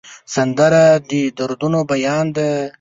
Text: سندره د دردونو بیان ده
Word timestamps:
سندره 0.35 0.85
د 1.09 1.11
دردونو 1.37 1.79
بیان 1.91 2.25
ده 2.35 2.49